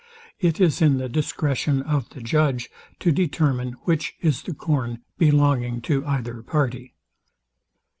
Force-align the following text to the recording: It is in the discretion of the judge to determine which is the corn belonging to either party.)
It 0.39 0.59
is 0.59 0.81
in 0.81 0.97
the 0.97 1.07
discretion 1.07 1.83
of 1.83 2.09
the 2.09 2.21
judge 2.23 2.71
to 3.01 3.11
determine 3.11 3.73
which 3.83 4.15
is 4.19 4.41
the 4.41 4.53
corn 4.55 5.03
belonging 5.19 5.79
to 5.83 6.03
either 6.07 6.41
party.) 6.41 6.95